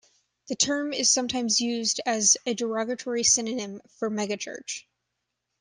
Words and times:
The 0.47 0.55
term 0.55 0.93
is 0.93 1.13
sometimes 1.13 1.61
used 1.61 2.01
as 2.07 2.35
a 2.47 2.55
derogatory 2.55 3.21
synonym 3.23 3.83
for 3.99 4.09
megachurch. 4.09 4.85